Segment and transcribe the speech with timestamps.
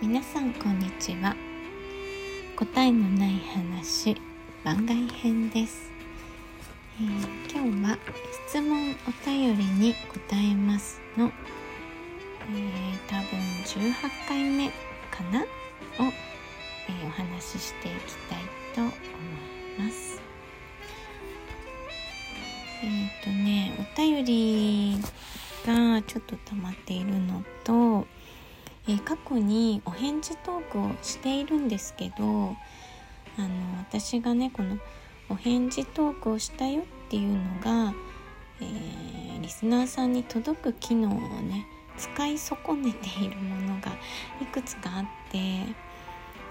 [0.00, 1.34] 皆さんこんにちは。
[2.54, 4.16] 答えのない話
[4.62, 5.90] 番外編です、
[7.00, 7.98] えー、今日は
[8.46, 14.68] 質問お便りに答えますの、えー、多分18回目
[15.10, 15.40] かな？
[15.40, 18.38] を、えー、お話ししていきたい
[18.76, 18.94] と思い
[19.80, 20.22] ます。
[22.84, 24.98] えっ、とねお便り
[25.66, 28.06] がちょっと溜まっているのと
[28.88, 34.78] えー、過去にお返事トークをしているんですけどあの私がねこの
[35.28, 37.92] お返事トークをしたよっていうのが、
[38.60, 41.66] えー、リスナーさんに届く機能をね
[41.98, 43.92] 使い損ねているものが
[44.40, 45.38] いくつかあって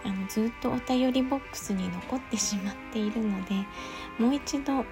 [0.05, 3.55] あのずっとお便りボックスに残ってしまっているので
[4.19, 4.85] もう一度、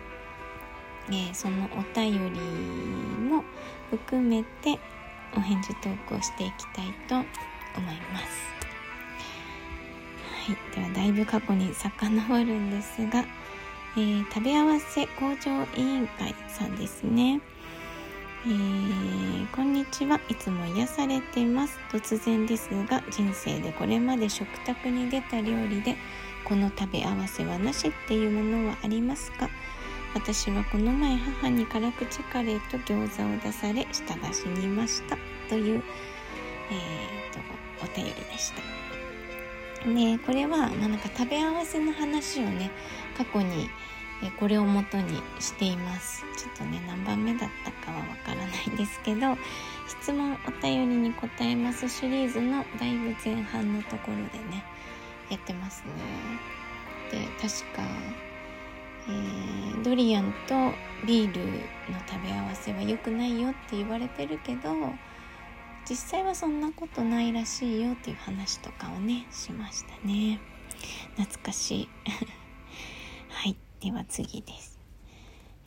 [1.09, 2.39] えー、そのお便り
[3.21, 3.43] も
[3.91, 4.79] 含めて
[5.35, 7.25] お返事トークをしていきたいと思
[7.91, 8.45] います。
[10.47, 13.25] はい、ではだいぶ過去に遡るんですが、
[13.97, 17.41] えー、食べ合わせ工場委員会さんですね。
[18.45, 25.95] えー、こんにちはいつも癒されてます突然ですが人生でこれまで食卓に出た料理で
[26.43, 29.49] この食べ合わせはなしっていうものはありますか？
[30.15, 35.17] 私はこの前母に辛口カレーと餃子を出され舌出しにました。
[35.49, 35.83] という、
[36.71, 37.39] えーと、
[37.83, 38.61] お便りでした。
[39.93, 42.71] でこれは、まあ、なんか食べ合わせの話をね
[43.17, 43.69] 過去に
[44.23, 46.23] えこれをもとにしています。
[46.37, 49.37] ちょっとね何番目だったかはわからないんですけど
[49.87, 51.89] 質問お便りに答えます。
[51.89, 54.63] シリーズのだいぶ前半のところでね
[55.29, 55.91] やってますね。
[57.11, 57.83] で確か
[59.07, 60.55] えー、ドリアンと
[61.05, 61.47] ビールの
[62.09, 64.73] 食べ合わせは良くないよって言われてるけど
[65.87, 70.39] 実際はそんなことないらしいよっていう話とかをねしましたね。
[71.17, 71.89] 懐かしい。
[73.29, 73.55] はい。
[73.79, 74.79] では次です、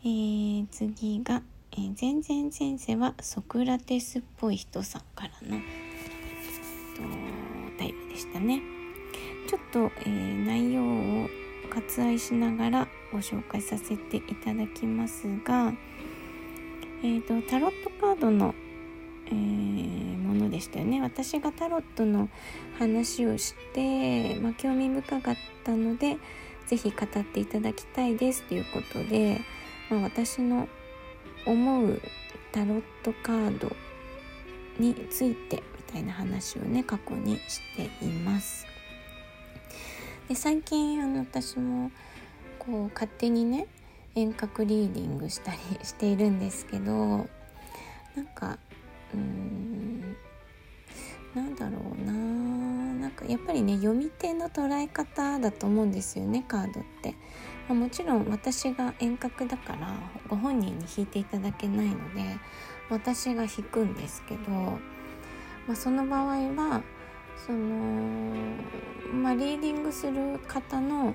[0.03, 5.61] えー、次が、えー、全然先生はソクラテスっぽい人さんからの、え
[6.97, 8.61] と、タイプでしたね。
[9.49, 15.73] ちょっと、えー、内容を割愛しながらご紹介させていただきますが、
[17.03, 18.55] えーと、タロットカードの、
[19.27, 22.29] えー、ものでしたよね私がタロットの
[22.79, 26.19] 話をして、まあ、興味深かったので
[26.67, 29.41] 是非語っていただきたいですということで、
[29.91, 30.69] まあ、私の
[31.47, 32.01] 思う
[32.53, 33.75] タロットカード
[34.79, 38.78] についてみたいな話をね過去にしています。
[40.29, 41.91] で最近あの私も
[42.59, 43.67] こう勝手にね
[44.15, 46.93] 遠隔リーディングしたりしているんですけど
[48.15, 48.59] なんか
[49.15, 50.17] うん
[51.35, 57.15] なんだろうななんかやっぱりね読み手の捉え方だと思うんですよねカードって。
[57.69, 59.95] ま、もちろん私が遠隔だから
[60.27, 62.39] ご本人に引いていただけないので
[62.89, 64.79] 私が引くんですけど、ま
[65.73, 66.83] あ、その場合は
[67.47, 68.57] その、
[69.13, 71.15] まあ、リーディングする方の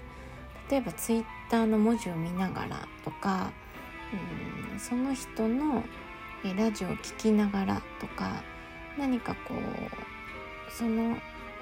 [0.70, 3.52] 例えばツイッターの文字を見ながらとか、
[4.72, 5.84] うん、その人の
[6.58, 8.44] ラジオを聴きながらとか
[8.98, 11.18] 何かこうその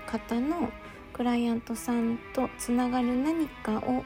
[0.05, 0.72] 方の
[1.13, 4.03] クライアントさんとつながる何かを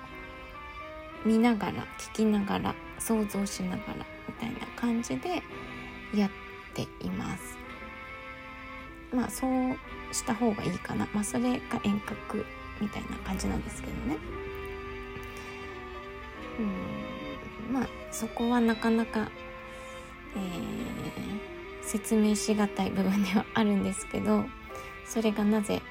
[1.26, 5.42] 見ながら聞きながら想像しながらみたいな感じで
[6.14, 6.30] やっ
[6.74, 7.58] ています。
[9.16, 9.78] まあそう
[10.14, 12.46] した方がいいかな、まあ、それが遠隔
[12.82, 14.18] みたいな感じなんですけどね。
[16.60, 16.62] う
[17.70, 19.30] んまあそこはなかなか、
[20.36, 24.46] えー、説明しがたい部分ではあるんですけど
[25.06, 25.82] それがなぜ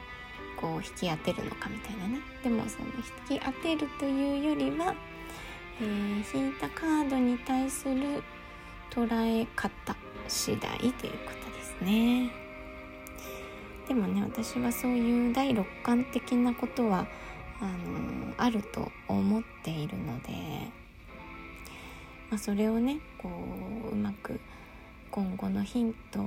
[0.60, 2.86] こう引き当てるのかみたいなねでもその
[3.28, 4.94] 引き当てるというよりは、
[5.80, 8.22] えー、引いたカードに対する
[8.90, 9.96] 捉え方
[10.28, 12.43] 次第ということですね。
[13.88, 17.06] でもね私はそういう第六感的なことは
[17.60, 20.32] あのあると思っているので、
[22.30, 23.28] まあ、それをねこ
[23.90, 24.40] ううまく
[25.10, 26.18] 今後のヒント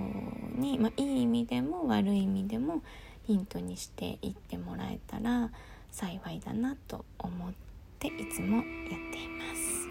[0.55, 2.81] に、まあ、いい意味でも悪い意味でも
[3.25, 5.51] ヒントにしていってもらえたら
[5.91, 7.51] 幸いだなと思っ
[7.99, 9.87] ていつもやっています。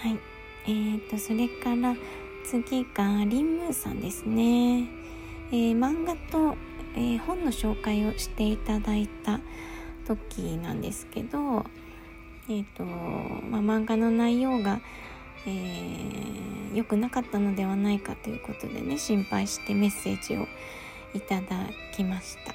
[0.00, 0.18] はい、
[0.66, 1.96] えーと、それから
[2.44, 5.07] 次がリンムーさんですね。
[5.50, 6.56] えー、漫画と
[6.98, 9.38] えー、本の紹介をしていただいた
[10.04, 11.64] 時なんですけど、
[12.48, 14.80] えーとまあ、漫画の内容が
[15.46, 20.46] 良、えー、くなかったのではないかということでね心配してメッセージを、
[21.14, 21.66] いただ
[21.96, 22.52] きました。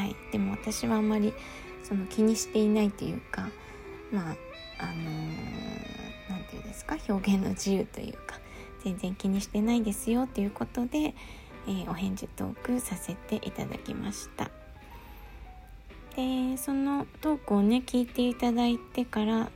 [0.00, 0.16] はい。
[0.32, 1.32] でも私はあまり
[1.84, 3.50] その気にしていないというか
[4.10, 4.36] まあ
[4.80, 4.94] あの
[6.28, 8.40] 何、て言うんですか表現の自由というか
[8.82, 11.14] 全然気にしてないですよということで、
[11.66, 14.50] えー、お返事トークさせていただきました。
[16.16, 19.50] でそのトークをね聞いていただいてから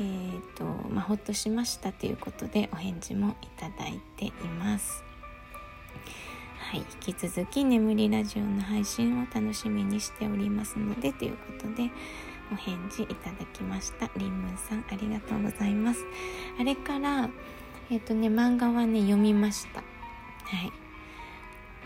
[0.00, 5.02] えーとまあ、ほっとしましたということでお返事もいただいています。
[6.70, 11.90] はい、引き続き眠りラジオの配信を楽しみにしておりますのでということで
[12.52, 14.08] お返事いただきました。
[14.16, 16.04] りんむんさんありがとうございます。
[16.60, 17.28] あれから
[17.90, 19.80] えっ、ー、とね漫画はね読みました。
[19.80, 19.84] は
[20.64, 20.72] い。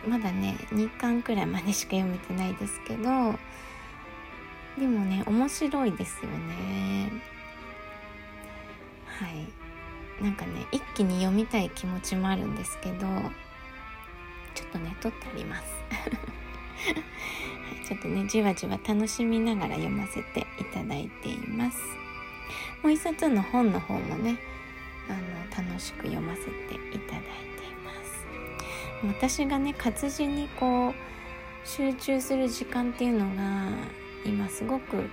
[0.08, 3.02] まだね2巻くらいまでしか読めてないですけど
[4.78, 7.12] でもね面白いですよね。
[9.06, 9.62] はい。
[10.22, 13.06] なんかね一気に読みたい気持ちもあるんですけど
[14.54, 15.64] ちょっとね撮ってあります。
[16.94, 21.78] はい、ちょっとねじわじわ楽しみながら読ませていただいています。
[22.82, 24.36] もう一冊の本の方もね
[25.08, 25.12] あ
[25.60, 26.50] の楽しく読ませて
[26.94, 27.51] いただいて
[29.06, 30.94] 私がね活字にこう
[31.64, 33.68] 集中する時間っていうのが
[34.24, 35.08] 今すごく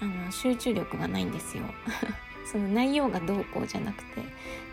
[0.00, 1.64] あの集中力がないんですよ。
[2.50, 4.22] その内容がどうこうじゃなくて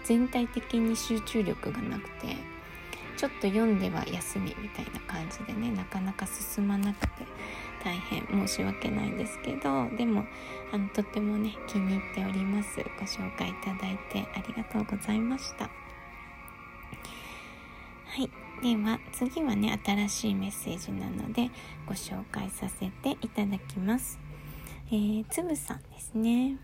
[0.03, 2.37] 全体的に集中力がなくて
[3.17, 7.25] ちょっと読んでは休みみたいな感じでねなかなか進まなくて
[7.83, 10.25] 大変申し訳ないんですけどでも
[10.71, 12.77] あのとってもね気に入っております。
[12.77, 15.69] ご紹介いただいてありがとうございました。
[18.15, 18.29] はい。
[18.63, 21.49] では次はね新しいメッセージなので
[21.85, 24.17] ご紹介させていただきます。
[24.87, 26.55] えー、つぶさんですね。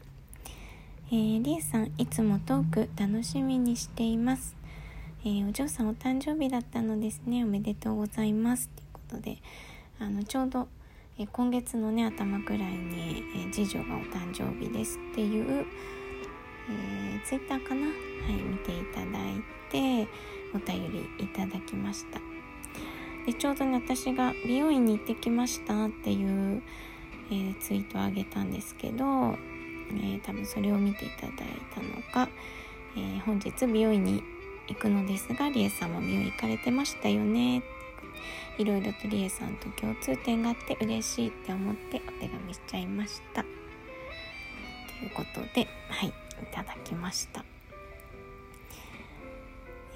[1.07, 4.56] えー、りえさんいつもトーク楽しみにしています、
[5.25, 7.44] えー、お嬢さんお誕生日だったのですね。
[7.44, 9.39] おめでとうございますということで
[10.00, 10.69] あのちょうど、
[11.19, 15.65] えー、今月のね頭くらいに、え次女がお誕生日ですっていう、
[16.69, 17.88] えツイッターかな？
[17.88, 20.07] はい見ていただいて
[20.53, 22.19] お便りいただきました。
[23.25, 26.62] でちょうどね私が美容院に行ってきましたっていう、
[27.31, 29.38] えツイートをあげたんですけど
[30.00, 31.33] えー、多分それを見ていただい
[31.74, 32.30] たのか、
[32.95, 34.24] えー、本日美容院に
[34.68, 37.63] 行くのですがりえさんも美容院行かれてましたよね。
[38.57, 43.44] いろいろとりえさんと共通点があって嬉しいって思ってお手紙しちゃいました。
[43.44, 43.47] と
[45.06, 46.13] いうことではいい
[46.51, 47.44] ただきました。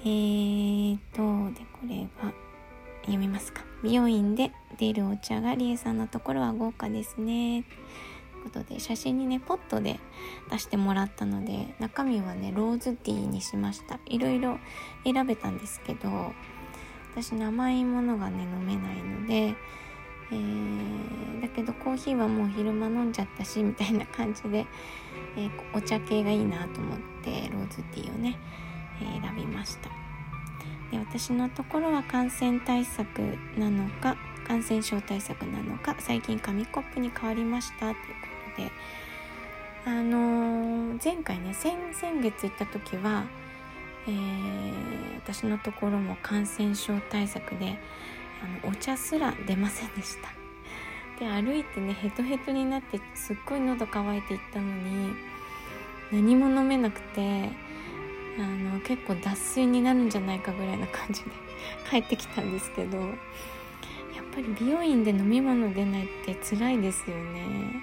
[0.06, 2.32] えーとでこれは
[3.02, 3.64] 読みますか。
[3.82, 7.64] 美容院で出るお茶がりえさんのところは豪華ですね。
[7.64, 9.98] ということで写真にねポットで
[10.48, 13.98] 出してもらったので中身はねローズティーにしました。
[14.06, 14.58] いろいろ
[15.02, 16.08] 選べたんですけど
[17.10, 19.56] 私甘いものがね飲めないので、
[20.30, 24.66] えー、だけどコーヒーはもう昼間飲んじゃったしみたいな感じで、
[25.36, 28.38] えー、お茶系がいいなと思ってローズティーをね、
[29.00, 29.90] 選びました。
[30.90, 33.18] で私のところは感染対策
[33.58, 34.16] なのか
[34.46, 37.98] 感染症対策なのか最近紙コップに変わりましたというこ
[38.56, 38.70] とで
[39.84, 43.24] あのー、前回ね先々月行った時は、
[44.06, 47.78] えー、私のところも感染症対策で
[48.62, 50.28] あのお茶すら出ませんでした。
[51.18, 55.14] で歩いてねヘトヘトになってすっごい喉乾いていったのに
[56.12, 57.50] 何も飲めなくて
[58.38, 61.30] あの結構脱水になるんじゃないかぐらいな感じで
[61.90, 63.08] 帰ってきたんですけどやっ
[64.34, 67.82] ぱり美容院で飲み物出ないって辛いですよね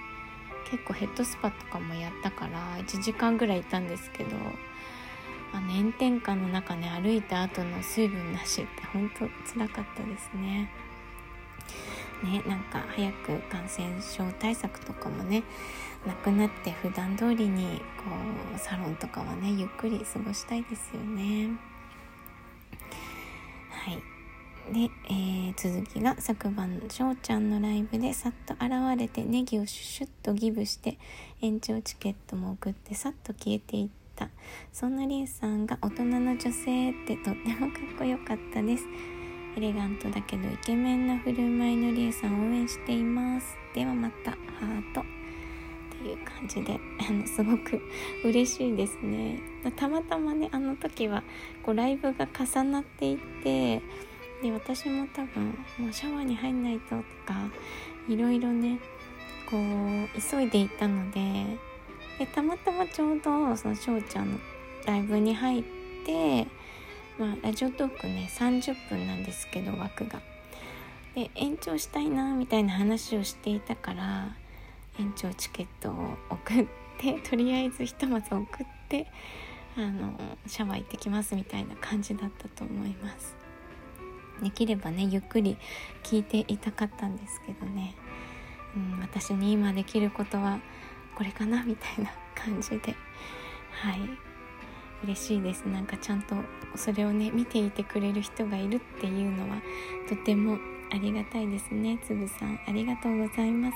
[0.70, 4.36] 結構ヘッドスパとかもやったから1時間ぐらいいたんですけど
[5.54, 10.70] あの炎天下の中ね歩いた後の水分なしって本当つらかったですね。
[12.24, 15.44] ねなんか早く感染症対策とかもね
[16.06, 18.04] なくなって普段通りにこ
[18.56, 21.50] うサロンとかはねゆっくり過ごしたいですよね。
[23.70, 24.02] はい。
[24.72, 30.98] で、えー、続きが昨晩翔ちゃんのライブでさっと現れてネギをシュシュッとギブして
[31.42, 34.30] 延長チケットも送ってさっと消えていった。
[34.72, 38.86] そんなリエさんが大人の女性ってとってもかっこよかったです。
[39.56, 43.56] エレガントだけどイケメンな振る舞いのリエさん応援しています。
[43.74, 45.04] ではまたハートっ
[46.02, 47.82] ていう感じであのすごく
[48.26, 49.40] 嬉しいですね。
[49.76, 51.24] たまたまねあの時は
[51.64, 53.82] こうライブが重なっていて
[54.42, 57.48] で私も多分もうシャワーに入んないととか
[58.10, 58.80] いろいろね
[59.50, 61.58] こう急いでいたので
[62.18, 64.40] でたまたまちょうどその翔ちゃんの
[64.86, 65.64] ライブに入っ
[66.06, 66.48] て、
[67.20, 70.22] まあ、ラジオトークね30分なんですけど枠が。
[71.16, 74.36] で延長したいなみたいな話をしていたから
[75.00, 76.66] 延長チケットを送っ
[76.98, 79.08] て とりあえずひとまず送って
[79.78, 83.36] あのシャワー行ってきますみたいな感じだったと思います。
[84.42, 85.58] できればねゆっくり
[86.04, 87.96] 聞いていたかったんですけどね、
[88.76, 90.60] うん、私に今できることは
[91.16, 92.96] これかなみたいな感じで。
[93.72, 94.33] はい。
[95.04, 95.64] 嬉しいです。
[95.66, 96.36] なんかちゃんと
[96.76, 99.62] それをね見ていてくれる人がいるっていうのは
[100.08, 100.58] とても
[100.92, 102.00] ありがたいですね。
[102.04, 103.76] つぶさんありがとうございます。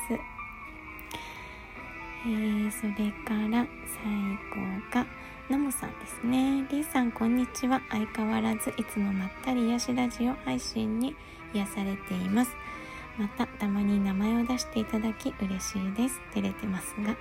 [2.25, 4.05] えー、それから最
[4.51, 5.05] 後が
[5.49, 6.65] ナモさんですね。
[6.69, 7.81] りーさんこんにちは。
[7.89, 11.15] 相変わらずいつもまったり癒しラジオ配信に
[11.53, 12.51] 癒されています。
[13.17, 16.19] またたまに名前を出していただき嬉しいです。
[16.33, 17.15] 照れてますが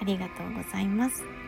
[0.00, 1.45] ありがとうございます。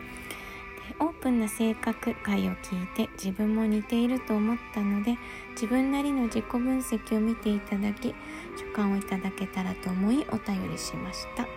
[0.99, 5.17] オープンな性格回を聞いて自分も似ていると思ったので
[5.51, 8.15] 自分なりの自己分析を見ていただき
[8.55, 11.47] 所感をいただけたらと思いお便りしました。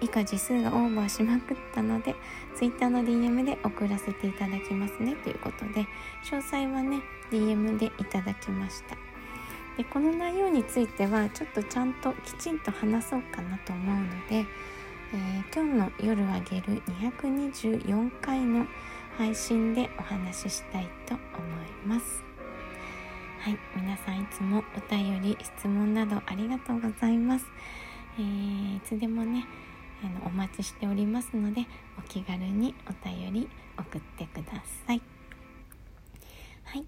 [0.00, 2.14] 以下字数がオーバーしまくったので
[2.54, 5.86] Twitter の DM で送らせていただきますねということで
[6.24, 7.00] 詳細はね
[7.30, 8.96] DM でいただきました。
[9.76, 14.46] でこの内容についてはちょっとちゃんときちんと話そうかなと思うので
[15.12, 18.66] えー、今日の夜あげる224回の
[19.16, 22.24] 配信でお話ししたいと思います。
[23.40, 27.46] はい皆さんいつもお便り質問などありがとうございます、
[28.18, 29.46] えー、いつでもね
[30.02, 31.64] あのお待ちしておりますので
[31.96, 33.48] お気軽にお便り
[33.78, 35.00] 送ってください。
[36.64, 36.84] はい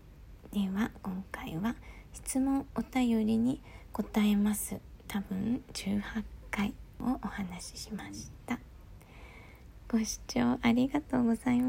[0.52, 1.76] では今回は
[2.12, 3.60] 質問お便りに
[3.92, 4.80] 答えます。
[5.06, 6.02] 多分18
[6.50, 6.74] 回。
[7.00, 8.58] をお話ししました。
[9.90, 11.66] ご視聴ありがとうございます